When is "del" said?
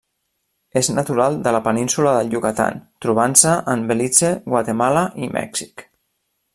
2.15-2.33